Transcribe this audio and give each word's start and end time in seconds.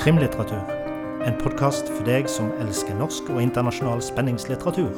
Krimlitteratur. 0.00 0.62
En 1.26 1.34
podkast 1.36 1.90
for 1.92 2.06
deg 2.08 2.24
som 2.32 2.46
elsker 2.64 2.94
norsk 2.96 3.26
og 3.34 3.42
internasjonal 3.42 4.00
spenningslitteratur. 4.00 4.94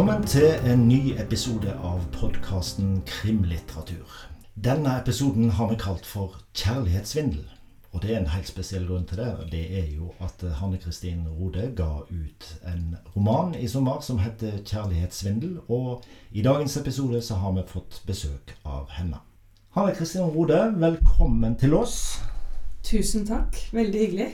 Velkommen 0.00 0.26
til 0.26 0.54
en 0.64 0.86
ny 0.88 1.12
episode 1.20 1.74
av 1.84 1.98
podkasten 2.14 3.02
Krimlitteratur. 3.04 4.14
Denne 4.56 4.94
episoden 4.96 5.50
har 5.58 5.68
vi 5.68 5.76
kalt 5.76 6.08
for 6.08 6.38
Kjærlighetssvindel. 6.56 7.42
Og 7.92 8.00
det 8.00 8.14
er 8.14 8.22
en 8.22 8.30
helt 8.32 8.48
spesiell 8.48 8.88
grunn 8.88 9.04
til 9.04 9.20
det. 9.20 9.28
Det 9.52 9.60
er 9.82 9.92
jo 9.92 10.14
at 10.24 10.40
Hanne 10.56 10.80
Kristin 10.80 11.28
Rode 11.28 11.68
ga 11.76 11.90
ut 12.08 12.48
en 12.72 12.96
roman 13.12 13.52
i 13.54 13.68
sommer 13.68 14.00
som 14.00 14.24
heter 14.24 14.64
'Kjærlighetssvindel'. 14.64 15.68
Og 15.68 16.02
i 16.32 16.42
dagens 16.42 16.76
episode 16.76 17.22
så 17.22 17.34
har 17.34 17.52
vi 17.52 17.68
fått 17.68 18.02
besøk 18.06 18.56
av 18.64 18.88
henne. 18.96 19.20
Hanne 19.76 19.94
Kristin 19.94 20.32
Rode, 20.32 20.74
velkommen 20.76 21.58
til 21.58 21.74
oss. 21.74 22.22
Tusen 22.82 23.26
takk. 23.26 23.68
Veldig 23.72 24.00
hyggelig. 24.00 24.32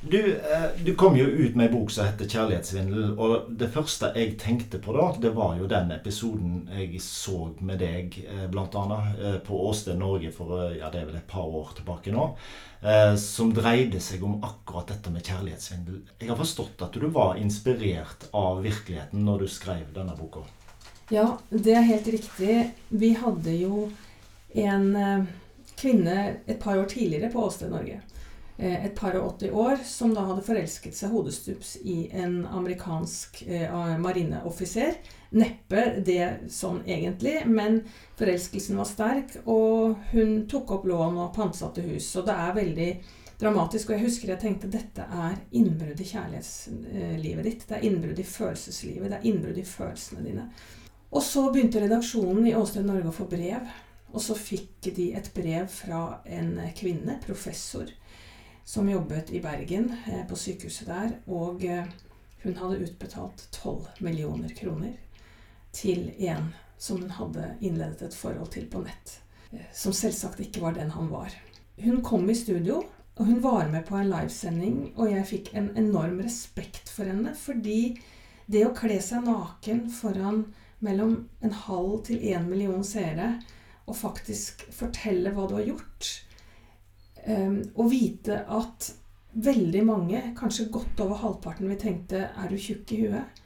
Du, 0.00 0.36
eh, 0.36 0.68
du 0.84 0.94
kom 0.94 1.16
jo 1.16 1.24
ut 1.26 1.56
med 1.56 1.66
en 1.66 1.72
bok 1.72 1.90
som 1.90 2.06
heter 2.06 2.28
'Kjærlighetssvindel'. 2.28 3.18
Og 3.18 3.50
det 3.58 3.70
første 3.74 4.12
jeg 4.14 4.38
tenkte 4.38 4.78
på 4.78 4.92
da, 4.92 5.12
det 5.22 5.34
var 5.34 5.56
jo 5.58 5.66
den 5.66 5.90
episoden 5.90 6.68
jeg 6.78 7.00
så 7.00 7.50
med 7.60 7.78
deg, 7.78 8.14
bl.a. 8.14 8.46
blant 8.52 8.74
annet, 8.74 9.18
eh, 9.20 9.38
på 9.38 9.58
Åsted 9.68 9.98
Norge 9.98 10.32
for 10.32 10.60
eh, 10.60 10.78
ja, 10.78 10.90
det 10.90 11.00
er 11.00 11.06
vel 11.10 11.16
et 11.16 11.26
par 11.26 11.46
år 11.46 11.72
tilbake 11.76 12.12
nå. 12.12 12.36
Eh, 12.82 13.16
som 13.16 13.54
dreide 13.54 14.00
seg 14.00 14.22
om 14.24 14.36
akkurat 14.44 14.92
dette 14.92 15.10
med 15.10 15.24
kjærlighetssvindel. 15.24 16.02
Jeg 16.20 16.28
har 16.28 16.38
forstått 16.38 16.82
at 16.84 16.92
du 16.92 17.08
var 17.08 17.40
inspirert 17.40 18.28
av 18.36 18.60
virkeligheten 18.62 19.24
når 19.24 19.42
du 19.42 19.48
skrev 19.48 19.88
denne 19.96 20.14
boka. 20.18 20.44
Ja, 21.10 21.38
det 21.50 21.74
er 21.74 21.86
helt 21.86 22.06
riktig. 22.06 22.70
Vi 22.88 23.14
hadde 23.14 23.54
jo 23.56 23.88
en 24.54 24.86
eh, 24.96 25.24
kvinne 25.76 26.18
et 26.46 26.60
par 26.62 26.78
år 26.78 26.86
tidligere 26.90 27.32
på 27.32 27.46
Åsted 27.46 27.70
Norge. 27.72 28.00
Eh, 28.58 28.86
Et 28.86 28.94
par 28.94 29.16
og 29.18 29.34
80 29.38 29.50
år, 29.52 29.76
som 29.84 30.14
da 30.14 30.24
hadde 30.24 30.44
forelsket 30.44 30.96
seg 30.96 31.12
hodestups 31.12 31.76
i 31.84 32.06
en 32.16 32.46
amerikansk 32.46 33.42
eh, 33.46 33.98
marineoffiser. 34.00 34.96
Neppe 35.36 35.84
det 36.06 36.48
sånn 36.52 36.80
egentlig, 36.86 37.42
men 37.50 37.82
forelskelsen 38.16 38.78
var 38.80 38.88
sterk, 38.88 39.36
og 39.44 39.98
hun 40.14 40.46
tok 40.48 40.72
opp 40.78 40.88
lån 40.88 41.20
og 41.20 41.34
pantsatte 41.36 41.84
hus. 41.84 42.08
Og 42.16 42.24
det 42.28 42.36
er 42.46 42.56
veldig 42.56 42.90
dramatisk. 43.40 43.90
Og 43.90 43.98
jeg 43.98 44.06
husker 44.06 44.32
jeg 44.32 44.42
tenkte 44.46 44.72
dette 44.72 45.04
er 45.04 45.36
innbrudd 45.52 46.00
i 46.00 46.08
kjærlighetslivet 46.08 47.44
ditt. 47.44 47.66
Det 47.68 47.76
er 47.76 47.88
innbrudd 47.90 48.22
i 48.22 48.30
følelseslivet. 48.30 49.10
Det 49.10 49.18
er 49.18 49.28
innbrudd 49.32 49.60
i 49.60 49.66
følelsene 49.68 50.24
dine. 50.24 50.48
Og 51.12 51.22
så 51.22 51.44
begynte 51.52 51.82
redaksjonen 51.84 52.48
i 52.48 52.56
Åsted 52.56 52.88
Norge 52.88 53.12
å 53.12 53.18
få 53.18 53.28
brev. 53.28 53.68
Og 54.16 54.22
så 54.22 54.36
fikk 54.38 54.88
de 54.96 55.10
et 55.18 55.28
brev 55.34 55.68
fra 55.68 56.22
en 56.24 56.54
kvinne, 56.78 57.18
professor, 57.26 57.90
som 58.66 58.88
jobbet 58.90 59.30
i 59.30 59.40
Bergen, 59.40 59.92
eh, 60.06 60.26
på 60.26 60.36
sykehuset 60.36 60.88
der. 60.90 61.12
Og 61.30 61.64
eh, 61.64 61.86
hun 62.42 62.56
hadde 62.58 62.82
utbetalt 62.82 63.48
12 63.54 64.02
millioner 64.02 64.50
kroner 64.58 64.96
til 65.72 66.10
en 66.18 66.50
som 66.78 66.98
hun 67.00 67.14
hadde 67.14 67.52
innledet 67.60 68.08
et 68.08 68.18
forhold 68.18 68.50
til 68.56 68.66
på 68.70 68.82
nett. 68.82 69.20
eh, 69.52 69.70
Som 69.72 69.94
selvsagt 69.94 70.42
ikke 70.42 70.64
var 70.64 70.74
den 70.74 70.90
han 70.90 71.12
var. 71.14 71.30
Hun 71.78 72.02
kom 72.02 72.26
i 72.30 72.34
studio, 72.34 72.82
og 73.16 73.24
hun 73.26 73.40
var 73.42 73.70
med 73.70 73.86
på 73.86 73.96
en 73.96 74.10
livesending, 74.10 74.92
og 74.96 75.12
jeg 75.12 75.30
fikk 75.30 75.54
en 75.54 75.70
enorm 75.78 76.18
respekt 76.20 76.90
for 76.90 77.06
henne, 77.06 77.36
fordi 77.38 77.96
det 78.50 78.66
å 78.66 78.74
kle 78.74 78.98
seg 79.02 79.24
naken 79.24 79.86
foran 79.94 80.42
mellom 80.82 81.28
en 81.40 81.54
halv 81.54 82.02
til 82.10 82.22
en 82.34 82.50
million 82.50 82.84
seere, 82.84 83.36
og 83.86 83.96
faktisk 83.96 84.66
fortelle 84.74 85.30
hva 85.30 85.46
du 85.46 85.54
har 85.60 85.68
gjort, 85.70 86.25
um, 87.26 87.58
og 87.74 87.90
vite 87.90 88.42
at 88.48 88.92
veldig 89.36 89.82
mange, 89.84 90.22
kanskje 90.38 90.70
godt 90.72 91.00
over 91.04 91.20
halvparten, 91.20 91.68
vi 91.68 91.76
tenkte 91.76 92.28
'er 92.28 92.48
du 92.48 92.56
tjukk 92.56 92.92
i 92.92 93.02
huet'? 93.02 93.42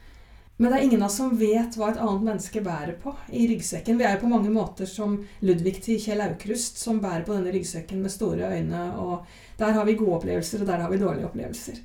Men 0.61 0.71
det 0.71 0.77
er 0.77 0.83
ingen 0.83 1.01
av 1.01 1.07
oss 1.07 1.15
som 1.17 1.37
vet 1.37 1.73
hva 1.73 1.87
et 1.89 1.97
annet 1.97 2.21
menneske 2.21 2.61
bærer 2.61 2.93
på 3.01 3.15
i 3.33 3.47
ryggsekken. 3.49 3.97
Vi 3.97 4.05
er 4.05 4.13
jo 4.13 4.21
på 4.21 4.29
mange 4.29 4.51
måter 4.53 4.85
som 4.85 5.15
Ludvig 5.41 5.79
til 5.81 5.97
Kjell 5.97 6.21
Aukrust, 6.21 6.77
som 6.77 6.99
bærer 7.01 7.23
på 7.25 7.33
denne 7.33 7.49
ryggsekken 7.55 8.03
med 8.03 8.13
store 8.13 8.51
øyne. 8.59 8.83
og 9.01 9.25
Der 9.57 9.71
har 9.71 9.85
vi 9.85 9.95
gode 9.95 10.19
opplevelser, 10.19 10.61
og 10.61 10.67
der 10.67 10.83
har 10.83 10.91
vi 10.91 10.99
dårlige 11.01 11.25
opplevelser. 11.25 11.81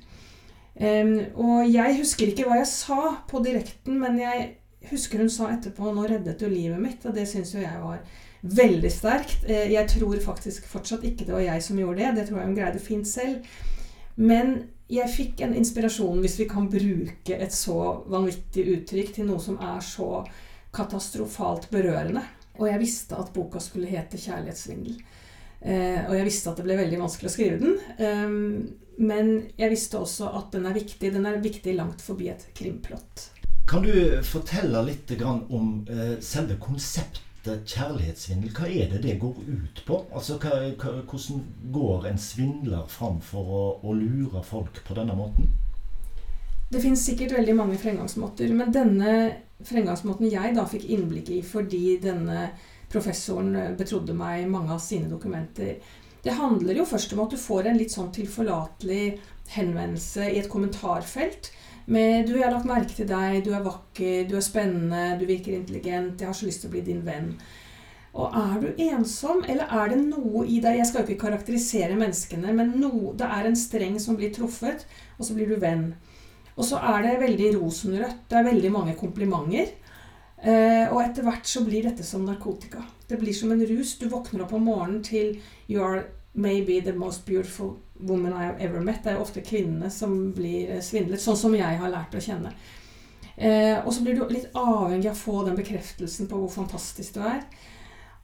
Um, 0.77 1.19
og 1.33 1.73
jeg 1.73 1.97
husker 1.97 2.27
ikke 2.27 2.45
hva 2.45 2.59
jeg 2.59 2.67
sa 2.69 3.15
på 3.27 3.41
direkten, 3.41 3.97
men 3.99 4.19
jeg 4.19 4.57
husker 4.91 5.19
hun 5.19 5.29
sa 5.29 5.49
etterpå 5.51 5.91
'nå 5.93 6.07
reddet 6.07 6.39
du 6.39 6.49
livet 6.49 6.79
mitt', 6.79 7.05
og 7.05 7.15
det 7.15 7.27
syns 7.27 7.53
jo 7.53 7.59
jeg 7.59 7.81
var 7.81 7.99
veldig 8.41 8.91
sterkt. 8.91 9.43
Eh, 9.49 9.71
Jeg 9.71 9.87
tror 9.89 10.19
faktisk 10.19 10.67
fortsatt 10.67 11.03
ikke 11.03 11.25
det 11.25 11.33
var 11.33 11.41
jeg 11.41 11.63
som 11.63 11.77
gjorde 11.77 11.97
det. 11.97 12.15
Det 12.15 12.27
tror 12.27 12.39
jeg 12.39 12.47
hun 12.47 12.55
greide 12.55 12.79
fint 12.79 13.07
selv. 13.07 13.45
Men 14.15 14.69
jeg 14.89 15.09
fikk 15.09 15.41
en 15.41 15.55
inspirasjon, 15.55 16.19
hvis 16.19 16.39
vi 16.39 16.47
kan 16.47 16.69
bruke 16.69 17.35
et 17.35 17.53
så 17.53 18.03
vanvittig 18.07 18.65
uttrykk, 18.77 19.13
til 19.13 19.25
noe 19.25 19.39
som 19.39 19.57
er 19.59 19.79
så 19.81 20.25
katastrofalt 20.73 21.69
berørende. 21.69 22.23
Og 22.57 22.67
jeg 22.67 22.79
visste 22.79 23.17
at 23.17 23.33
boka 23.33 23.59
skulle 23.59 23.87
hete 23.87 24.17
'Kjærlighetssvindel'. 24.17 25.01
Eh, 25.61 26.05
og 26.07 26.15
jeg 26.15 26.25
visste 26.25 26.49
at 26.49 26.57
det 26.57 26.65
ble 26.65 26.77
veldig 26.77 26.99
vanskelig 26.99 27.29
å 27.29 27.33
skrive 27.33 27.59
den. 27.59 27.79
Um, 27.99 28.73
men 28.97 29.51
jeg 29.57 29.69
visste 29.69 29.97
også 29.97 30.29
at 30.37 30.51
den 30.53 30.65
er 30.65 30.73
viktig. 30.73 31.13
Den 31.13 31.25
er 31.25 31.41
viktig 31.41 31.75
langt 31.75 32.01
forbi 32.01 32.29
et 32.29 32.47
krimplott. 32.57 33.36
Kan 33.67 33.83
du 33.83 34.21
fortelle 34.23 34.79
litt 34.87 35.11
om 35.21 35.87
eh, 35.91 36.19
selve 36.23 36.55
konseptet 36.55 37.67
kjærlighetssvindel? 37.67 38.53
Hva 38.55 38.69
er 38.71 38.93
det 38.93 39.01
det 39.03 39.17
går 39.19 39.41
ut 39.43 39.81
på? 39.83 39.97
Altså, 40.15 40.37
Hvordan 40.39 41.41
går 41.75 42.07
en 42.07 42.21
svindler 42.21 42.87
fram 42.87 43.19
for 43.19 43.51
å, 43.83 43.91
lure 43.91 44.43
folk 44.43 44.79
på 44.87 44.95
denne 44.95 45.17
måten? 45.19 45.51
Det 46.71 46.79
finnes 46.79 47.03
sikkert 47.03 47.35
veldig 47.35 47.57
mange 47.59 47.77
fremgangsmåter, 47.79 48.55
men 48.55 48.71
denne 48.71 49.11
fremgangsmåten 49.67 50.31
jeg 50.31 50.55
da 50.55 50.63
fikk 50.67 50.87
innblikk 50.87 51.31
i 51.35 51.43
fordi 51.43 51.99
denne 52.03 52.49
professoren 52.91 53.75
betrodde 53.75 54.15
meg 54.15 54.47
mange 54.47 54.71
av 54.75 54.79
sine 54.83 55.11
dokumenter, 55.11 55.75
det 56.23 56.39
handler 56.39 56.79
jo 56.79 56.87
først 56.87 57.11
om 57.15 57.25
at 57.25 57.35
du 57.35 57.39
får 57.39 57.67
en 57.67 57.79
litt 57.79 57.91
sånn 57.91 58.13
tilforlatelig 58.15 59.17
henvendelse 59.59 60.31
i 60.31 60.39
et 60.39 60.51
kommentarfelt 60.51 61.51
med 61.87 62.27
'Du, 62.27 62.35
jeg 62.35 62.45
har 62.45 62.51
lagt 62.51 62.67
merke 62.67 62.93
til 62.95 63.07
deg. 63.07 63.45
Du 63.45 63.53
er 63.55 63.63
vakker. 63.63 64.27
Du 64.29 64.35
er 64.35 64.43
spennende. 64.43 65.17
Du 65.19 65.25
virker 65.25 65.55
intelligent. 65.55 66.19
Jeg 66.19 66.27
har 66.27 66.33
så 66.33 66.45
lyst 66.45 66.61
til 66.61 66.69
å 66.69 66.75
bli 66.75 66.81
din 66.81 67.05
venn.' 67.05 67.37
Og 68.17 68.33
er 68.33 68.61
du 68.61 68.67
ensom, 68.81 69.43
eller 69.47 69.69
er 69.69 69.91
det 69.91 69.97
noe 70.01 70.45
i 70.49 70.59
deg 70.59 70.79
Jeg 70.79 70.87
skal 70.89 71.03
jo 71.03 71.07
ikke 71.07 71.27
karakterisere 71.27 71.95
menneskene, 71.95 72.53
men 72.53 72.73
no, 72.81 73.13
det 73.13 73.27
er 73.27 73.45
en 73.45 73.55
streng 73.55 73.99
som 74.01 74.17
blir 74.17 74.33
truffet, 74.33 74.87
og 75.19 75.25
så 75.25 75.35
blir 75.37 75.51
du 75.51 75.59
venn. 75.61 75.91
Og 76.57 76.65
så 76.65 76.79
er 76.81 77.03
det 77.05 77.19
veldig 77.21 77.51
rosenrødt. 77.59 78.23
Det 78.29 78.37
er 78.39 78.49
veldig 78.49 78.71
mange 78.73 78.95
komplimenter. 78.97 79.69
Eh, 80.41 80.89
og 80.89 81.01
etter 81.03 81.25
hvert 81.25 81.45
så 81.49 81.61
blir 81.65 81.85
dette 81.85 82.05
som 82.05 82.25
narkotika. 82.25 82.81
Det 83.09 83.19
blir 83.21 83.33
som 83.33 83.51
en 83.53 83.61
rus. 83.69 83.95
Du 83.97 84.07
våkner 84.09 84.43
opp 84.43 84.53
om 84.53 84.65
morgenen 84.65 85.03
til 85.03 85.37
'You 85.69 85.83
are 85.83 86.03
maybe 86.33 86.81
the 86.81 86.93
most 86.93 87.25
beautiful 87.25 87.77
woman 87.99 88.33
I 88.33 88.45
have 88.45 88.59
ever 88.59 88.79
met'. 88.79 89.03
Det 89.03 89.11
er 89.11 89.21
ofte 89.21 89.41
kvinnene 89.41 89.89
som 89.91 90.33
blir 90.33 90.69
eh, 90.69 90.81
svindlet, 90.81 91.21
sånn 91.21 91.37
som 91.37 91.55
jeg 91.55 91.79
har 91.81 91.93
lært 91.93 92.15
å 92.15 92.23
kjenne. 92.23 92.53
Eh, 93.37 93.85
og 93.85 93.93
så 93.93 94.03
blir 94.03 94.15
du 94.15 94.27
litt 94.33 94.49
avhengig 94.53 95.09
av 95.09 95.15
å 95.15 95.23
få 95.23 95.43
den 95.45 95.57
bekreftelsen 95.57 96.27
på 96.27 96.39
hvor 96.41 96.49
fantastisk 96.49 97.17
du 97.17 97.21
er. 97.21 97.43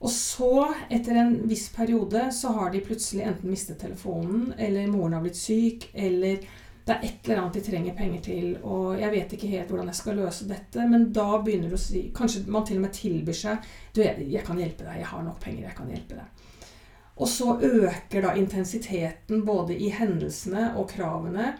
Og 0.04 0.10
så, 0.10 0.74
etter 0.92 1.16
en 1.16 1.36
viss 1.48 1.68
periode, 1.72 2.26
så 2.32 2.50
har 2.58 2.70
de 2.70 2.82
plutselig 2.84 3.24
enten 3.24 3.50
mistet 3.50 3.78
telefonen, 3.80 4.52
eller 4.58 4.90
moren 4.90 5.16
har 5.16 5.22
blitt 5.24 5.38
syk, 5.38 5.88
eller 5.94 6.42
det 6.84 6.92
er 6.92 7.04
et 7.06 7.28
eller 7.28 7.40
annet 7.40 7.54
de 7.56 7.62
trenger 7.64 7.94
penger 7.96 8.24
til, 8.26 8.48
og 8.60 8.98
jeg 9.00 9.12
vet 9.14 9.30
ikke 9.32 9.52
helt 9.54 9.70
hvordan 9.72 9.88
jeg 9.88 10.00
skal 10.02 10.18
løse 10.20 10.48
dette, 10.48 10.84
men 10.90 11.06
da 11.16 11.38
begynner 11.40 11.72
du 11.72 11.78
å 11.78 11.80
si 11.80 12.02
Kanskje 12.12 12.42
man 12.44 12.66
til 12.68 12.76
og 12.76 12.84
med 12.84 12.92
tilbyr 12.92 13.38
seg 13.38 13.70
Du, 13.96 14.02
jeg 14.04 14.42
kan 14.44 14.60
hjelpe 14.60 14.84
deg. 14.84 14.98
Jeg 15.00 15.08
har 15.08 15.22
nok 15.24 15.38
penger. 15.40 15.62
Jeg 15.70 15.78
kan 15.78 15.88
hjelpe 15.88 16.18
deg. 16.18 16.33
Og 17.14 17.30
så 17.30 17.54
øker 17.62 18.24
da 18.24 18.34
intensiteten 18.38 19.44
både 19.46 19.76
i 19.78 19.90
hendelsene 19.94 20.72
og 20.78 20.88
kravene. 20.90 21.52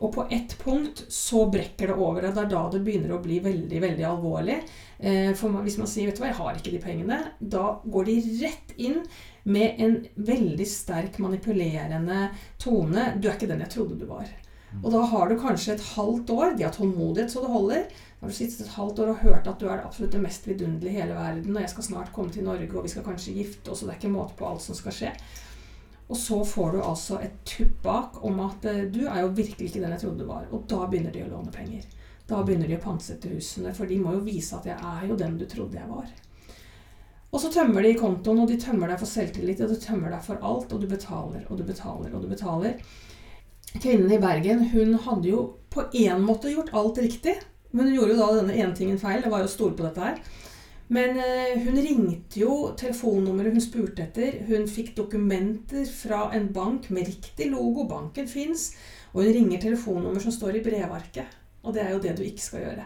Og 0.00 0.14
på 0.14 0.24
ett 0.32 0.56
punkt 0.58 1.04
så 1.12 1.44
brekker 1.52 1.92
det 1.92 1.96
over. 1.96 2.24
Det 2.24 2.42
er 2.42 2.50
da 2.50 2.62
det 2.72 2.80
begynner 2.84 3.14
å 3.14 3.22
bli 3.22 3.38
veldig 3.44 3.80
veldig 3.84 4.06
alvorlig. 4.08 4.56
Eh, 4.98 5.32
for 5.36 5.60
hvis 5.62 5.76
man 5.78 5.90
sier 5.90 6.08
vet 6.08 6.16
du 6.16 6.24
hva, 6.24 6.30
jeg 6.32 6.40
har 6.40 6.56
ikke 6.56 6.72
de 6.72 6.82
pengene, 6.82 7.18
da 7.38 7.66
går 7.84 8.08
de 8.08 8.16
rett 8.40 8.72
inn 8.80 9.02
med 9.44 9.82
en 9.84 9.98
veldig 10.16 10.66
sterk 10.68 11.20
manipulerende 11.20 12.30
tone. 12.60 13.12
'Du 13.16 13.28
er 13.28 13.36
ikke 13.36 13.50
den 13.52 13.60
jeg 13.66 13.74
trodde 13.76 14.00
du 14.00 14.06
var'. 14.08 14.32
Og 14.78 14.92
da 14.94 15.00
har 15.12 15.28
du 15.28 15.34
kanskje 15.40 15.74
et 15.74 15.82
halvt 15.96 16.30
år 16.30 16.52
De 16.56 16.62
har 16.62 16.72
tålmodighet 16.74 17.32
så 17.32 17.42
det 17.42 17.50
holder. 17.50 17.84
Har 18.20 18.30
du 18.30 18.34
sittet 18.36 18.60
et 18.62 18.74
halvt 18.76 19.02
år 19.02 19.12
og 19.12 19.22
hørt 19.24 19.48
at 19.50 19.60
du 19.60 19.66
er 19.66 19.78
det 19.78 19.86
absolutt 19.88 20.14
det 20.14 20.22
mest 20.22 20.46
vidunderlige 20.46 20.92
i 20.92 21.00
hele 21.00 21.16
verden, 21.16 21.56
og 21.56 21.62
jeg 21.64 21.72
skal 21.72 21.86
snart 21.86 22.12
komme 22.12 22.32
til 22.32 22.44
Norge, 22.44 22.68
og 22.76 22.84
vi 22.84 22.92
skal 22.92 23.06
kanskje 23.06 23.36
gifte 23.38 23.72
oss, 23.72 23.82
og 23.82 23.88
det 23.88 23.94
er 23.94 24.00
ikke 24.02 24.12
måte 24.12 24.36
på 24.36 24.46
alt 24.46 24.62
som 24.62 24.76
skal 24.76 24.94
skje. 24.94 25.12
Og 26.10 26.18
så 26.18 26.40
får 26.44 26.72
du 26.74 26.82
altså 26.82 27.20
et 27.22 27.36
tupp 27.46 27.76
bak 27.82 28.18
om 28.26 28.42
at 28.44 28.66
eh, 28.66 28.82
du 28.92 29.04
er 29.06 29.22
jo 29.22 29.34
virkelig 29.34 29.70
ikke 29.70 29.80
den 29.80 29.94
jeg 29.94 30.02
trodde 30.02 30.24
du 30.24 30.28
var. 30.28 30.48
Og 30.50 30.66
da 30.70 30.82
begynner 30.84 31.14
de 31.14 31.22
å 31.24 31.30
låne 31.30 31.54
penger. 31.54 31.86
Da 32.30 32.42
begynner 32.46 32.68
de 32.70 32.76
å 32.76 32.82
pantsette 32.82 33.30
husene, 33.30 33.72
for 33.74 33.90
de 33.90 33.98
må 34.02 34.16
jo 34.16 34.24
vise 34.26 34.58
at 34.58 34.66
jeg 34.68 34.76
er 34.76 35.06
jo 35.08 35.18
den 35.18 35.38
du 35.38 35.46
trodde 35.50 35.78
jeg 35.78 35.90
var. 35.90 36.10
Og 37.30 37.38
så 37.38 37.50
tømmer 37.54 37.86
de 37.86 37.94
kontoen, 37.98 38.42
og 38.42 38.50
de 38.50 38.58
tømmer 38.58 38.90
deg 38.90 38.98
for 38.98 39.10
selvtillit, 39.10 39.62
og 39.62 39.70
de 39.70 39.78
tømmer 39.80 40.10
deg 40.10 40.24
for 40.26 40.42
alt, 40.42 40.74
og 40.74 40.82
du 40.82 40.90
betaler 40.90 41.46
og 41.46 41.60
du 41.60 41.64
betaler 41.66 42.12
og 42.12 42.24
du 42.24 42.28
betaler. 42.30 42.82
Kvinnen 43.76 44.10
i 44.12 44.20
Bergen 44.20 44.64
hun 44.72 44.96
hadde 45.04 45.30
jo 45.30 45.46
på 45.70 45.86
én 45.94 46.22
måte 46.26 46.50
gjort 46.50 46.72
alt 46.74 46.98
riktig, 46.98 47.36
men 47.70 47.86
hun 47.86 47.94
gjorde 47.94 48.14
jo 48.16 48.20
da 48.20 48.30
denne 48.40 48.56
ene 48.58 48.76
tingen 48.76 48.98
feil. 48.98 49.22
Det 49.22 49.30
var 49.30 49.44
jo 49.44 49.50
å 49.50 49.52
stole 49.52 49.76
på 49.78 49.86
dette 49.86 50.02
her. 50.02 50.22
Men 50.90 51.20
eh, 51.22 51.60
hun 51.62 51.76
ringte 51.78 52.40
jo 52.40 52.54
telefonnummeret 52.78 53.54
hun 53.54 53.62
spurte 53.62 54.08
etter. 54.08 54.40
Hun 54.48 54.66
fikk 54.66 54.96
dokumenter 54.96 55.84
fra 55.86 56.24
en 56.34 56.48
bank 56.50 56.88
med 56.90 57.06
riktig 57.06 57.46
logo. 57.52 57.86
Banken 57.86 58.26
fins. 58.26 58.72
Og 59.12 59.22
hun 59.22 59.36
ringer 59.36 59.62
telefonnummer 59.62 60.22
som 60.22 60.34
står 60.34 60.58
i 60.58 60.64
brevarket. 60.66 61.38
Og 61.62 61.76
det 61.76 61.84
er 61.84 61.94
jo 61.94 62.02
det 62.02 62.16
du 62.18 62.24
ikke 62.24 62.42
skal 62.42 62.64
gjøre. 62.64 62.84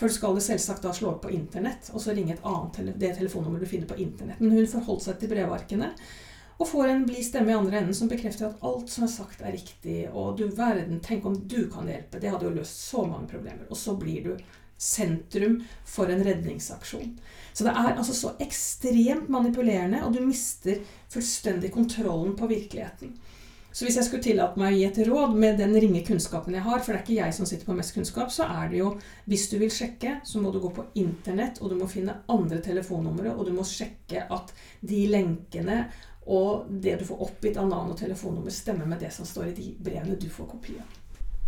Først 0.00 0.20
skal 0.20 0.36
du 0.36 0.40
selvsagt 0.40 0.84
da 0.86 0.94
slå 0.96 1.10
opp 1.12 1.24
på 1.26 1.32
Internett, 1.34 1.90
og 1.92 2.00
så 2.00 2.14
ringe 2.14 2.36
et 2.36 2.44
annet 2.46 2.94
det 3.02 3.16
telefonnummeret 3.18 3.66
du 3.66 3.72
finner 3.72 3.90
på 3.90 3.98
Internett. 4.00 4.40
Men 4.40 4.54
hun 4.56 4.68
forholdt 4.70 5.08
seg 5.08 5.18
til 5.20 5.32
brevarkene. 5.34 5.90
Og 6.62 6.68
får 6.70 6.92
en 6.92 7.06
blid 7.08 7.24
stemme 7.26 7.50
i 7.50 7.58
andre 7.58 7.80
enden 7.80 7.96
som 7.96 8.06
bekrefter 8.06 8.46
at 8.46 8.60
alt 8.62 8.90
som 8.92 9.02
er 9.02 9.10
sagt, 9.10 9.40
er 9.42 9.50
riktig. 9.56 10.04
Og 10.14 10.36
du 10.38 10.44
verden, 10.46 11.00
tenk 11.02 11.26
om 11.26 11.34
du 11.34 11.64
kan 11.72 11.88
hjelpe. 11.90 12.20
Det 12.22 12.30
hadde 12.30 12.46
jo 12.46 12.54
løst 12.54 12.84
så 12.86 13.02
mange 13.02 13.26
problemer. 13.32 13.64
Og 13.66 13.80
så 13.80 13.96
blir 13.98 14.28
du 14.28 14.36
sentrum 14.78 15.58
for 15.86 16.10
en 16.10 16.22
redningsaksjon. 16.22 17.16
Så 17.52 17.66
det 17.66 17.74
er 17.74 17.96
altså 17.96 18.14
så 18.14 18.32
ekstremt 18.42 19.26
manipulerende, 19.30 20.04
og 20.06 20.14
du 20.14 20.22
mister 20.22 20.78
fullstendig 21.10 21.72
kontrollen 21.74 22.36
på 22.38 22.46
virkeligheten. 22.50 23.16
Så 23.72 23.86
hvis 23.86 23.96
jeg 23.96 24.04
skulle 24.04 24.24
tillate 24.24 24.60
meg 24.60 24.74
å 24.74 24.76
gi 24.76 24.84
et 24.84 24.98
råd 25.08 25.36
med 25.42 25.56
den 25.58 25.72
ringe 25.80 26.02
kunnskapen 26.04 26.54
jeg 26.54 26.64
har, 26.66 26.82
for 26.82 26.92
det 26.92 26.98
er 26.98 27.04
ikke 27.06 27.18
jeg 27.22 27.36
som 27.38 27.48
sitter 27.48 27.66
på 27.66 27.76
mest 27.78 27.94
kunnskap, 27.96 28.28
så 28.30 28.44
er 28.44 28.68
det 28.68 28.82
jo 28.82 28.90
hvis 29.32 29.46
du 29.48 29.56
vil 29.62 29.72
sjekke, 29.72 30.18
så 30.28 30.42
må 30.42 30.52
du 30.52 30.60
gå 30.60 30.70
på 30.76 30.84
internett, 31.00 31.62
og 31.62 31.72
du 31.72 31.78
må 31.80 31.88
finne 31.88 32.18
andre 32.30 32.60
telefonnumre, 32.62 33.32
og 33.32 33.48
du 33.48 33.54
må 33.56 33.64
sjekke 33.66 34.26
at 34.28 34.52
de 34.84 35.06
lenkene 35.08 35.86
og 36.26 36.66
det 36.82 36.98
du 37.00 37.06
får 37.06 37.22
oppgitt 37.26 37.58
av 37.58 37.68
navn 37.70 37.92
og 37.92 37.98
telefonnummer, 37.98 38.54
stemmer 38.54 38.86
med 38.86 39.02
det 39.02 39.10
som 39.14 39.26
står 39.26 39.50
i 39.50 39.54
de 39.56 39.70
brevene 39.82 40.18
du 40.20 40.28
får 40.30 40.50
kopi 40.54 40.76
av. 40.78 40.98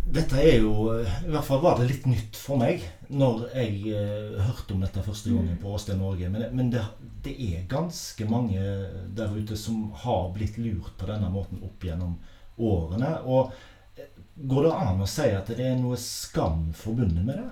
Dette 0.05 0.37
er 0.37 0.59
jo 0.61 0.91
I 1.01 1.31
hvert 1.33 1.47
fall 1.47 1.63
var 1.63 1.79
det 1.79 1.87
litt 1.89 2.03
nytt 2.05 2.37
for 2.37 2.61
meg 2.61 2.83
når 3.09 3.47
jeg 3.55 3.95
eh, 3.97 4.35
hørte 4.37 4.75
om 4.75 4.83
dette 4.85 5.01
første 5.01 5.31
gangen 5.33 5.57
på 5.61 5.71
Åsted 5.73 5.97
Norge. 5.97 6.29
Men, 6.29 6.45
men 6.53 6.69
det, 6.73 6.83
det, 7.25 7.33
er 7.33 7.65
ganske 7.71 8.27
mange 8.29 8.61
der 9.17 9.33
ute 9.33 9.57
som 9.57 9.87
har 10.03 10.29
blitt 10.35 10.59
lurt 10.61 10.93
på 10.99 11.09
denne 11.09 11.31
måten 11.33 11.63
opp 11.65 11.85
gjennom 11.85 12.19
årene. 12.61 13.15
Og 13.25 13.49
går 14.35 14.67
det 14.67 14.77
an 14.77 15.01
å 15.01 15.09
si 15.09 15.29
at 15.33 15.49
det 15.49 15.71
er 15.71 15.77
noe 15.79 15.97
skam 15.97 16.69
forbundet 16.77 17.25
med 17.25 17.41
det? 17.41 17.49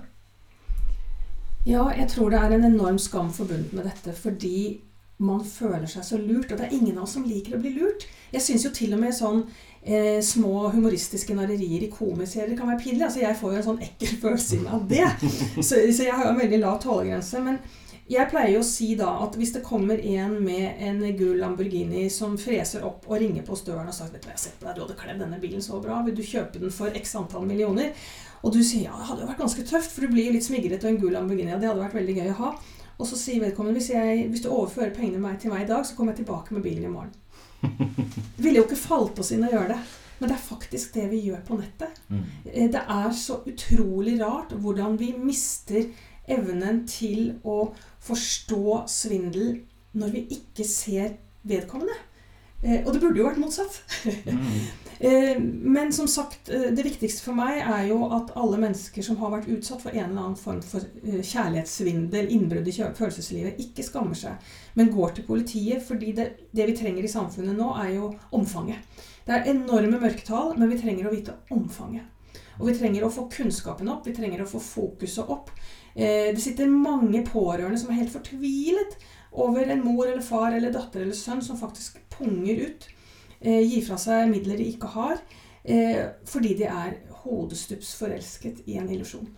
Ja, 1.64 1.88
jeg 1.96 2.06
tror 2.12 2.30
det 2.30 2.38
er 2.38 2.54
en 2.54 2.66
enorm 2.68 2.98
skam 3.00 3.32
forbundet 3.34 3.72
med 3.74 3.88
dette. 3.88 4.14
Fordi 4.14 4.80
man 5.22 5.44
føler 5.46 5.86
seg 5.90 6.04
så 6.06 6.18
lurt. 6.18 6.50
Og 6.50 6.58
det 6.58 6.66
er 6.66 6.74
ingen 6.74 6.98
av 6.98 7.06
oss 7.06 7.14
som 7.18 7.26
liker 7.28 7.56
å 7.56 7.62
bli 7.62 7.74
lurt. 7.76 8.08
Jeg 8.34 8.42
syns 8.42 8.66
jo 8.66 8.72
til 8.74 8.96
og 8.96 9.02
med 9.04 9.14
sånn 9.14 9.44
eh, 9.82 10.18
små 10.24 10.68
humoristiske 10.74 11.36
narrerier 11.38 11.86
i 11.86 11.92
komiserier 11.92 12.56
kan 12.58 12.72
være 12.72 12.82
pinlig. 12.82 13.06
Altså, 13.06 13.22
jeg 13.22 13.38
får 13.38 13.54
jo 13.54 13.60
en 13.60 13.68
sånn 13.70 13.86
ekkel 13.86 14.18
følelse 14.24 14.60
av 14.66 14.84
det. 14.90 15.06
Så, 15.60 15.78
så, 15.78 16.04
jeg 16.08 16.12
har 16.12 16.26
jo 16.26 16.34
en 16.34 16.42
veldig 16.42 16.60
lav 16.64 16.80
tålegrense. 16.82 17.42
Men 17.46 17.62
jeg 18.10 18.28
pleier 18.28 18.56
jo 18.56 18.60
å 18.60 18.68
si 18.68 18.90
da 18.98 19.14
at 19.24 19.38
hvis 19.40 19.54
det 19.54 19.64
kommer 19.64 20.02
en 20.02 20.36
med 20.44 20.82
en 20.84 21.00
gul 21.16 21.38
Lamborghini 21.40 22.08
som 22.12 22.34
freser 22.40 22.84
opp 22.84 23.06
og 23.08 23.16
ringer 23.22 23.46
på 23.46 23.56
støren 23.56 23.88
og 23.88 23.96
sagt 23.96 24.12
vet 24.12 24.26
du 24.26 24.28
hva, 24.28 24.34
jeg 24.34 24.40
har 24.40 24.44
sett 24.44 24.58
på 24.60 24.68
deg, 24.68 24.76
du 24.76 24.82
hadde 24.84 24.98
kledd 24.98 25.22
denne 25.24 25.40
bilen 25.40 25.64
så 25.64 25.80
bra, 25.80 26.02
vil 26.04 26.18
du 26.18 26.20
kjøpe 26.20 26.60
den 26.60 26.74
for 26.74 26.92
x 27.00 27.16
antall 27.16 27.46
millioner? 27.48 27.94
Og 28.44 28.52
du 28.52 28.60
sier 28.60 28.90
ja, 28.90 28.98
det 28.98 29.08
hadde 29.08 29.24
jo 29.24 29.30
vært 29.30 29.40
ganske 29.40 29.64
tøft, 29.64 29.94
for 29.94 30.04
du 30.04 30.12
blir 30.12 30.34
litt 30.34 30.44
smigret 30.44 30.84
av 30.84 30.90
en 30.90 31.00
gul 31.00 31.14
Lamborghini. 31.16 31.54
Ja, 31.54 31.60
det 31.62 31.70
hadde 31.70 31.80
vært 31.80 31.96
veldig 31.96 32.18
gøy 32.18 32.32
å 32.34 32.40
ha. 32.42 32.50
Og 32.98 33.08
så 33.08 33.18
sier 33.18 33.42
vedkommende 33.42 33.78
hvis, 33.78 33.90
jeg, 33.90 34.28
hvis 34.30 34.44
du 34.44 34.50
overfører 34.52 34.94
pengene 34.94 35.34
til 35.40 35.52
meg 35.52 35.64
i 35.64 35.70
dag, 35.70 35.84
så 35.86 35.96
kommer 35.96 36.14
jeg 36.14 36.22
tilbake 36.22 36.54
med 36.54 36.62
bilen 36.62 36.86
i 36.86 36.92
morgen. 36.92 37.12
Det 37.64 38.42
ville 38.44 38.60
jo 38.60 38.66
ikke 38.68 38.78
falt 38.78 39.18
oss 39.18 39.32
inn 39.34 39.46
å 39.46 39.52
gjøre 39.52 39.74
det. 39.74 39.82
Men 40.20 40.30
det 40.30 40.36
er 40.36 40.46
faktisk 40.46 40.94
det 40.94 41.04
vi 41.10 41.20
gjør 41.26 41.40
på 41.46 41.58
nettet. 41.58 42.00
Mm. 42.08 42.24
Eh, 42.46 42.68
det 42.72 42.80
er 42.80 43.14
så 43.18 43.40
utrolig 43.50 44.18
rart 44.22 44.54
hvordan 44.54 44.98
vi 45.00 45.10
mister 45.18 45.88
evnen 46.30 46.84
til 46.88 47.34
å 47.44 47.74
forstå 48.04 48.84
svindel 48.88 49.58
når 49.98 50.14
vi 50.14 50.24
ikke 50.38 50.66
ser 50.68 51.16
vedkommende. 51.44 51.96
Eh, 52.62 52.80
og 52.86 52.94
det 52.94 53.02
burde 53.02 53.20
jo 53.20 53.26
vært 53.26 53.42
motsatt. 53.42 53.82
Mm. 54.24 54.48
Eh, 54.98 55.38
men 55.38 55.92
som 55.92 56.08
sagt, 56.10 56.46
det 56.46 56.84
viktigste 56.86 57.24
for 57.24 57.36
meg 57.38 57.60
er 57.62 57.88
jo 57.90 58.04
at 58.14 58.34
alle 58.38 58.60
mennesker 58.62 59.04
som 59.06 59.18
har 59.22 59.32
vært 59.34 59.50
utsatt 59.50 59.82
for 59.82 59.94
en 59.94 60.04
eller 60.04 60.22
annen 60.22 60.38
form 60.38 60.60
for 60.62 60.86
kjærlighetssvindel, 61.02 62.30
innbrudd 62.36 62.70
i 62.70 62.76
følelseslivet, 62.78 63.60
ikke 63.64 63.86
skammer 63.86 64.18
seg, 64.18 64.54
men 64.78 64.92
går 64.94 65.16
til 65.16 65.28
politiet. 65.28 65.82
fordi 65.82 66.12
det, 66.12 66.28
det 66.52 66.68
vi 66.70 66.76
trenger 66.78 67.04
i 67.04 67.14
samfunnet 67.14 67.58
nå, 67.58 67.72
er 67.82 67.94
jo 67.96 68.14
omfanget. 68.32 68.82
Det 69.24 69.32
er 69.34 69.54
enorme 69.54 69.98
mørketall, 70.00 70.52
men 70.58 70.70
vi 70.70 70.80
trenger 70.80 71.08
å 71.08 71.14
vite 71.14 71.38
omfanget. 71.54 72.10
Og 72.60 72.68
vi 72.68 72.76
trenger 72.78 73.06
å 73.06 73.12
få 73.12 73.26
kunnskapen 73.32 73.88
opp, 73.90 74.06
vi 74.06 74.14
trenger 74.14 74.44
å 74.44 74.48
få 74.48 74.60
fokuset 74.62 75.30
opp. 75.32 75.50
Eh, 75.94 76.30
det 76.34 76.42
sitter 76.42 76.70
mange 76.70 77.24
pårørende 77.26 77.78
som 77.80 77.90
er 77.90 78.02
helt 78.02 78.14
fortvilet 78.14 78.98
over 79.44 79.66
en 79.70 79.82
mor 79.82 80.06
eller 80.06 80.22
far 80.22 80.54
eller 80.54 80.74
datter 80.74 81.02
eller 81.02 81.18
sønn 81.18 81.42
som 81.42 81.58
faktisk 81.58 81.98
punger 82.14 82.66
ut, 82.68 82.86
eh, 83.44 83.62
gir 83.62 83.84
fra 83.86 83.98
seg 84.00 84.28
midler 84.32 84.58
de 84.60 84.68
ikke 84.72 84.90
har, 84.96 85.22
eh, 85.62 86.02
fordi 86.28 86.56
de 86.58 86.68
er 86.70 86.98
hodestups 87.24 87.94
forelsket 88.00 88.64
i 88.66 88.78
en 88.80 88.90
illusjon. 88.90 89.28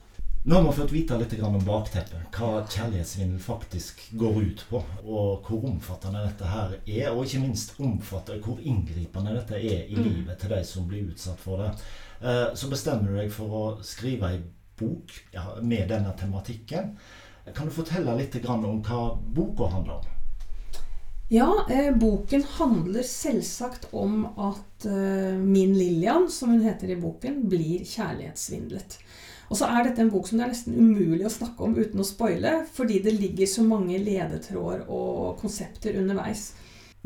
Nå 0.46 0.54
har 0.54 0.62
vi 0.62 0.72
fått 0.76 0.92
vite 0.92 1.16
litt 1.18 1.32
om 1.42 1.56
bakteppet. 1.66 2.28
Hva 2.30 2.60
kjærlighetssvindel 2.70 3.40
faktisk 3.42 4.04
går 4.14 4.36
ut 4.42 4.60
på. 4.70 4.78
Og 5.02 5.48
hvor 5.48 5.64
omfattende 5.66 6.22
dette 6.22 6.46
her 6.46 6.76
er. 6.86 7.08
Og 7.10 7.24
ikke 7.24 7.40
minst 7.42 7.72
omfatter 7.82 8.38
hvor 8.44 8.60
inngripende 8.62 9.34
dette 9.34 9.58
er 9.58 9.90
i 9.90 9.98
mm. 9.98 10.04
livet 10.04 10.38
til 10.38 10.54
de 10.54 10.60
som 10.68 10.86
blir 10.86 11.08
utsatt 11.10 11.42
for 11.42 11.64
det. 11.64 11.72
Eh, 12.22 12.54
så 12.54 12.70
bestemmer 12.70 13.10
du 13.10 13.18
deg 13.18 13.34
for 13.34 13.58
å 13.58 13.64
skrive 13.82 14.30
ei 14.36 14.38
bok 14.78 15.16
med 15.66 15.90
denne 15.90 16.14
tematikken. 16.20 16.94
Kan 17.50 17.66
du 17.66 17.74
fortelle 17.74 18.14
litt 18.14 18.38
om 18.46 18.82
hva 18.86 19.00
boka 19.18 19.72
handler 19.74 19.98
om? 19.98 20.15
Ja, 21.28 21.66
eh, 21.70 21.96
boken 21.96 22.42
handler 22.42 23.02
selvsagt 23.02 23.88
om 23.90 24.26
at 24.26 24.84
eh, 24.86 25.38
min 25.38 25.72
Lillian, 25.74 26.28
som 26.30 26.52
hun 26.54 26.62
heter 26.62 26.92
i 26.94 26.96
boken, 27.00 27.40
blir 27.50 27.82
kjærlighetssvindlet. 27.82 28.98
Og 29.50 29.58
så 29.58 29.66
er 29.66 29.88
dette 29.88 30.04
en 30.04 30.10
bok 30.12 30.28
som 30.28 30.38
det 30.38 30.44
er 30.46 30.52
nesten 30.52 30.76
umulig 30.78 31.26
å 31.26 31.32
snakke 31.34 31.66
om 31.66 31.74
uten 31.74 32.02
å 32.02 32.06
spoile, 32.06 32.60
fordi 32.74 33.00
det 33.02 33.16
ligger 33.18 33.50
så 33.50 33.64
mange 33.66 33.98
ledetråder 33.98 34.86
og 34.86 35.40
konsepter 35.40 35.98
underveis. 35.98 36.52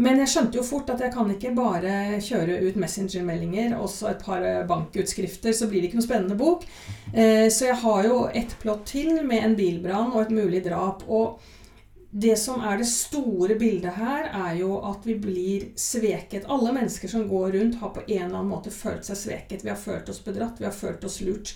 Men 0.00 0.20
jeg 0.20 0.32
skjønte 0.32 0.60
jo 0.60 0.64
fort 0.64 0.92
at 0.92 1.00
jeg 1.04 1.12
kan 1.12 1.28
ikke 1.32 1.52
bare 1.56 2.20
kjøre 2.24 2.58
ut 2.64 2.76
Messenger-meldinger 2.80 3.74
og 3.76 3.88
så 3.92 4.10
et 4.12 4.24
par 4.24 4.44
bankutskrifter, 4.68 5.56
så 5.56 5.68
blir 5.68 5.80
det 5.80 5.90
ikke 5.90 6.00
noe 6.00 6.08
spennende 6.08 6.36
bok. 6.40 6.66
Eh, 7.12 7.48
så 7.52 7.70
jeg 7.70 7.80
har 7.86 8.04
jo 8.08 8.20
et 8.36 8.52
plott 8.60 8.84
til 8.92 9.22
med 9.24 9.48
en 9.48 9.56
bilbrann 9.56 10.12
og 10.12 10.26
et 10.26 10.36
mulig 10.36 10.60
drap. 10.68 11.04
Og 11.08 11.40
det 12.10 12.36
som 12.36 12.60
er 12.66 12.80
det 12.80 12.88
store 12.90 13.54
bildet 13.54 13.94
her, 13.94 14.26
er 14.34 14.56
jo 14.58 14.80
at 14.82 15.04
vi 15.06 15.14
blir 15.22 15.68
sveket. 15.78 16.48
Alle 16.50 16.72
mennesker 16.74 17.08
som 17.08 17.28
går 17.30 17.52
rundt, 17.54 17.78
har 17.78 17.92
på 17.94 18.02
en 18.06 18.24
eller 18.24 18.40
annen 18.40 18.50
måte 18.50 18.72
følt 18.74 19.06
seg 19.06 19.18
sveket. 19.18 19.62
Vi 19.62 19.70
har 19.70 19.78
følt 19.78 20.10
oss 20.10 20.18
bedratt, 20.24 20.58
vi 20.58 20.66
har 20.66 20.74
følt 20.74 21.04
oss 21.06 21.20
lurt. 21.22 21.54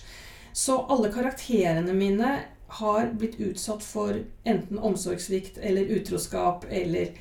Så 0.55 0.77
alle 0.87 1.11
karakterene 1.11 1.93
mine 1.93 2.37
har 2.79 3.09
blitt 3.19 3.35
utsatt 3.43 3.83
for 3.83 4.15
enten 4.47 4.79
omsorgssvikt 4.79 5.59
eller 5.59 5.91
utroskap 5.97 6.63
eller 6.69 7.11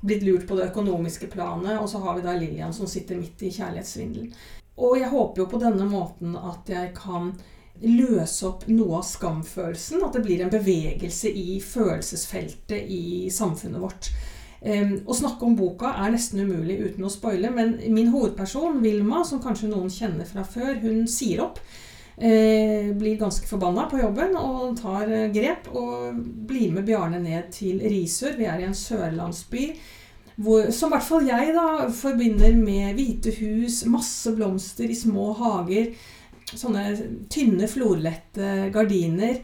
blitt 0.00 0.22
lurt 0.22 0.46
på 0.46 0.54
det 0.54 0.70
økonomiske 0.70 1.26
planet. 1.34 1.80
Og 1.80 1.90
så 1.90 1.98
har 1.98 2.14
vi 2.14 2.22
da 2.22 2.36
Lillian 2.38 2.76
som 2.76 2.86
sitter 2.86 3.18
midt 3.18 3.42
i 3.42 3.50
kjærlighetssvindelen. 3.50 4.30
Og 4.78 5.00
jeg 5.00 5.10
håper 5.10 5.42
jo 5.42 5.50
på 5.50 5.62
denne 5.62 5.86
måten 5.90 6.38
at 6.38 6.70
jeg 6.70 6.94
kan 6.94 7.34
løse 7.82 8.46
opp 8.48 8.68
noe 8.70 9.00
av 9.00 9.08
skamfølelsen. 9.08 10.04
At 10.06 10.16
det 10.16 10.24
blir 10.26 10.44
en 10.44 10.52
bevegelse 10.52 11.32
i 11.32 11.58
følelsesfeltet 11.64 12.86
i 12.90 13.30
samfunnet 13.34 13.82
vårt. 13.82 14.12
Um, 14.64 14.94
å 15.04 15.16
snakke 15.16 15.44
om 15.44 15.56
boka 15.58 15.90
er 16.00 16.14
nesten 16.14 16.40
umulig 16.40 16.78
uten 16.80 17.04
å 17.04 17.12
spoile, 17.12 17.50
men 17.52 17.74
min 17.92 18.08
hovedperson, 18.14 18.78
Vilma, 18.80 19.20
som 19.28 19.42
kanskje 19.44 19.68
noen 19.68 19.92
kjenner 19.92 20.24
fra 20.24 20.46
før, 20.48 20.78
hun 20.80 21.02
sier 21.10 21.44
opp. 21.44 21.60
Eh, 22.16 22.94
blir 22.94 23.16
ganske 23.18 23.46
forbanna 23.48 23.88
på 23.90 23.98
jobben 23.98 24.36
og 24.38 24.76
tar 24.78 25.08
eh, 25.10 25.32
grep 25.34 25.66
og 25.74 26.20
blir 26.46 26.70
med 26.70 26.86
Bjarne 26.86 27.18
ned 27.18 27.48
til 27.56 27.80
Risør. 27.82 28.36
Vi 28.38 28.46
er 28.46 28.62
i 28.62 28.68
en 28.68 28.76
sørlandsby 28.78 29.64
hvor, 30.36 30.68
som 30.74 30.90
i 30.90 30.94
hvert 30.94 31.06
fall 31.08 31.26
jeg 31.26 31.54
da 31.54 31.88
forbinder 31.94 32.54
med 32.58 32.94
hvite 32.94 33.34
hus, 33.40 33.82
masse 33.90 34.30
blomster 34.34 34.90
i 34.90 34.98
små 34.98 35.32
hager. 35.38 35.90
Sånne 36.60 36.84
tynne, 37.32 37.68
florlette 37.70 38.70
gardiner 38.74 39.40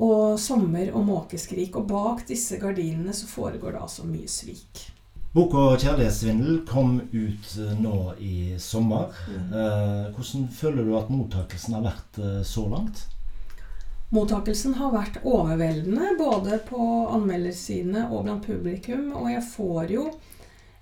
og 0.00 0.38
sommer- 0.40 0.94
og 0.94 1.04
måkeskrik. 1.06 1.76
Og 1.76 1.86
bak 1.90 2.24
disse 2.28 2.58
gardinene 2.60 3.14
så 3.16 3.28
foregår 3.28 3.76
det 3.76 3.84
altså 3.84 4.08
mye 4.08 4.28
svik. 4.28 4.90
Boka 5.32 5.76
'Kjærlighetssvindel' 5.76 6.66
kom 6.66 7.00
ut 7.12 7.52
nå 7.78 8.14
i 8.18 8.56
sommer. 8.58 9.12
Mm. 9.28 9.52
Eh, 9.54 10.08
hvordan 10.16 10.48
føler 10.48 10.84
du 10.84 10.96
at 10.98 11.10
mottakelsen 11.10 11.76
har 11.76 11.84
vært 11.84 12.18
eh, 12.18 12.42
så 12.42 12.66
langt? 12.66 13.04
Mottakelsen 14.10 14.74
har 14.74 14.90
vært 14.90 15.20
overveldende, 15.22 16.16
både 16.18 16.58
på 16.66 16.82
anmeldersidene 17.14 18.08
og 18.10 18.24
blant 18.26 18.42
publikum. 18.42 19.12
Og 19.14 19.30
jeg 19.30 19.44
får 19.52 19.94
jo 19.94 20.08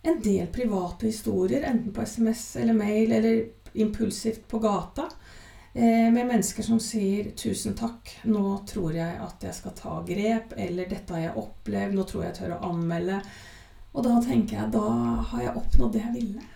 en 0.09 0.17
del 0.25 0.47
private 0.47 1.11
historier, 1.11 1.69
enten 1.69 1.93
på 1.93 2.07
SMS 2.09 2.57
eller 2.57 2.73
mail 2.73 3.13
eller 3.13 3.45
impulsivt 3.77 4.49
på 4.49 4.63
gata, 4.65 5.11
eh, 5.13 5.28
med 5.75 6.27
mennesker 6.27 6.65
som 6.65 6.81
sier 6.81 7.31
'tusen 7.37 7.75
takk, 7.77 8.11
nå 8.25 8.65
tror 8.67 8.95
jeg 8.97 9.19
at 9.21 9.45
jeg 9.45 9.55
skal 9.55 9.75
ta 9.77 9.99
grep', 10.03 10.55
eller 10.57 10.89
'dette 10.89 11.15
har 11.15 11.21
jeg 11.21 11.37
opplevd, 11.37 11.95
nå 11.95 12.05
tror 12.09 12.25
jeg 12.25 12.33
jeg 12.33 12.39
tør 12.41 12.57
å 12.57 12.71
anmelde'. 12.73 13.21
Og 13.95 14.05
da 14.05 14.21
tenker 14.23 14.57
jeg 14.57 14.73
da 14.73 14.89
har 15.31 15.43
jeg 15.43 15.57
oppnådd 15.57 15.93
det 15.93 16.03
jeg 16.05 16.15
ville. 16.15 16.47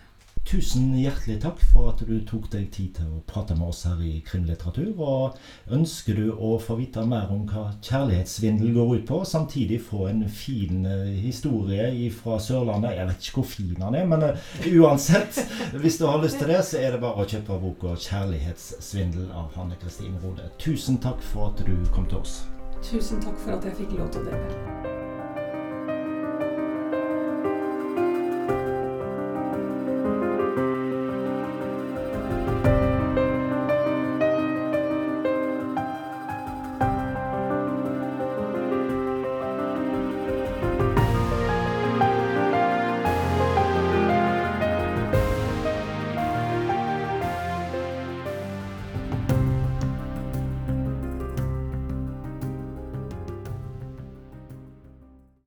Tusen 0.43 0.91
hjertelig 0.99 1.37
takk 1.39 1.61
for 1.71 1.93
at 1.93 2.01
du 2.03 2.17
tok 2.27 2.49
deg 2.51 2.65
tid 2.75 2.97
til 2.97 3.11
å 3.15 3.21
prate 3.29 3.55
med 3.55 3.69
oss 3.71 3.85
her 3.87 4.01
i 4.03 4.17
Krimlitteratur. 4.27 4.91
Og 4.99 5.37
ønsker 5.71 6.19
du 6.19 6.33
å 6.35 6.57
få 6.59 6.75
vite 6.81 7.05
mer 7.07 7.31
om 7.31 7.45
hva 7.47 7.69
kjærlighetssvindel 7.79 8.73
går 8.75 8.91
ut 8.97 9.05
på, 9.07 9.21
samtidig 9.27 9.79
få 9.87 10.09
en 10.11 10.25
fin 10.27 10.83
eh, 10.85 11.15
historie 11.23 12.11
fra 12.13 12.37
Sørlandet 12.43 12.97
Jeg 12.97 13.09
vet 13.09 13.27
ikke 13.27 13.39
hvor 13.39 13.49
fin 13.55 13.85
han 13.87 13.97
er, 13.97 14.07
men 14.11 14.27
eh, 14.27 14.69
uansett, 14.75 15.39
hvis 15.79 15.99
du 16.01 16.07
har 16.09 16.21
lyst 16.21 16.41
til 16.43 16.51
det, 16.51 16.59
så 16.67 16.81
er 16.83 16.91
det 16.93 17.03
bare 17.05 17.23
å 17.23 17.29
kjøpe 17.29 17.61
boka 17.63 17.95
'Kjærlighetssvindel' 17.95 19.31
av 19.31 19.55
Hanne 19.55 19.79
Kristin 19.81 20.19
Rode. 20.23 20.51
Tusen 20.59 20.99
takk 20.99 21.23
for 21.33 21.53
at 21.53 21.63
du 21.63 21.77
kom 21.95 22.09
til 22.11 22.19
oss. 22.19 22.41
Tusen 22.83 23.23
takk 23.23 23.39
for 23.39 23.55
at 23.55 23.69
jeg 23.69 23.79
fikk 23.79 23.95
lov 23.95 24.11
til 24.11 24.27
å 24.27 24.33
dele. 24.33 24.92